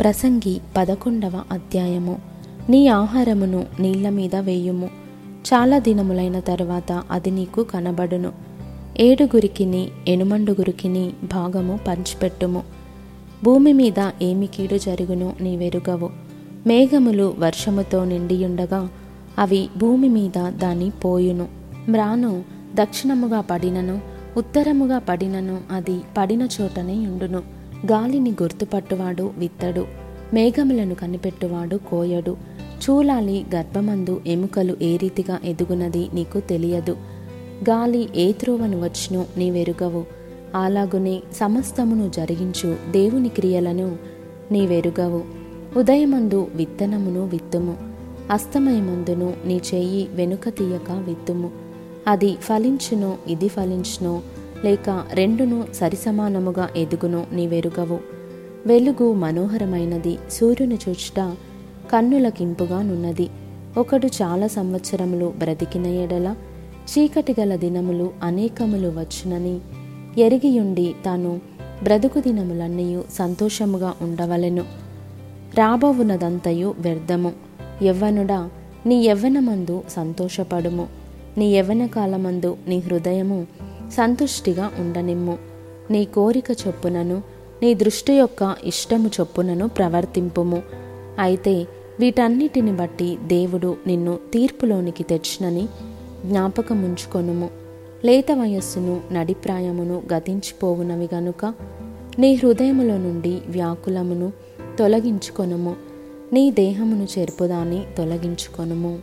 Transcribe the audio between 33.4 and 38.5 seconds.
గర్భమందు ఎముకలు ఏ రీతిగా ఎదుగునది నీకు తెలియదు. గాలి ఏ